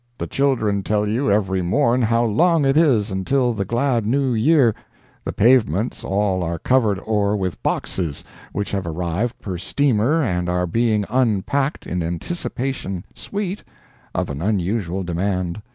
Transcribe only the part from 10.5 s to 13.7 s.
being unpacked In anticipation sweet,